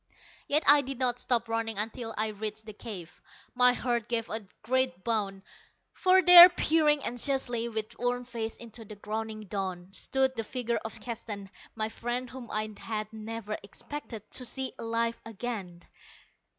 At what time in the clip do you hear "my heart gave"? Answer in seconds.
3.53-4.31